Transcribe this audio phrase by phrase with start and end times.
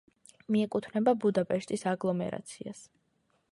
[0.55, 2.83] მიეკუთვნება ბუდაპეშტის აგლომერაციას.